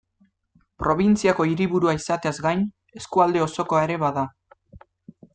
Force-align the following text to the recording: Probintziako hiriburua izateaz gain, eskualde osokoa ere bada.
Probintziako 0.83 1.45
hiriburua 1.49 1.93
izateaz 1.97 2.33
gain, 2.45 2.63
eskualde 3.01 3.43
osokoa 3.49 3.83
ere 3.89 3.99
bada. 4.05 4.25